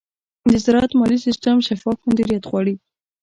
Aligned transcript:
د 0.49 0.51
زراعت 0.63 0.91
مالي 0.99 1.17
سیستم 1.25 1.55
شفاف 1.67 1.97
مدیریت 2.07 2.43
غواړي. 2.49 2.75